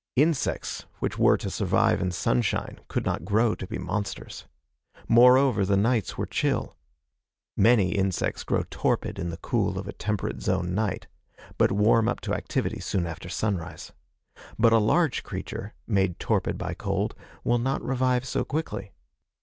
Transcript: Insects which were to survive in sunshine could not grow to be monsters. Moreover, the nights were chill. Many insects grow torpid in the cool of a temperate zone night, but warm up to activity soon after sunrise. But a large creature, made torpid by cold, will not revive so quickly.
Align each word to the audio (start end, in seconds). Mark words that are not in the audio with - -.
Insects 0.15 0.87
which 0.97 1.19
were 1.19 1.37
to 1.37 1.51
survive 1.51 2.01
in 2.01 2.09
sunshine 2.09 2.79
could 2.87 3.05
not 3.05 3.23
grow 3.23 3.53
to 3.53 3.67
be 3.67 3.77
monsters. 3.77 4.47
Moreover, 5.07 5.63
the 5.63 5.77
nights 5.77 6.17
were 6.17 6.25
chill. 6.25 6.75
Many 7.55 7.91
insects 7.91 8.43
grow 8.43 8.63
torpid 8.71 9.19
in 9.19 9.29
the 9.29 9.37
cool 9.37 9.77
of 9.77 9.87
a 9.87 9.93
temperate 9.93 10.41
zone 10.41 10.73
night, 10.73 11.05
but 11.59 11.71
warm 11.71 12.09
up 12.09 12.19
to 12.21 12.33
activity 12.33 12.79
soon 12.79 13.05
after 13.05 13.29
sunrise. 13.29 13.91
But 14.57 14.73
a 14.73 14.79
large 14.79 15.21
creature, 15.21 15.75
made 15.85 16.17
torpid 16.17 16.57
by 16.57 16.73
cold, 16.73 17.13
will 17.43 17.59
not 17.59 17.83
revive 17.85 18.25
so 18.25 18.43
quickly. 18.43 18.93